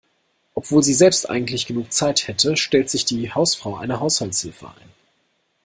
Obwohl 0.55 0.81
sie 0.81 0.95
selbst 0.95 1.29
eigentlich 1.29 1.67
genug 1.67 1.93
Zeit 1.93 2.27
hätte, 2.27 2.57
stellt 2.57 2.89
sich 2.89 3.05
die 3.05 3.31
Hausfrau 3.31 3.75
eine 3.75 3.99
Haushaltshilfe 3.99 4.69
ein. 4.69 4.91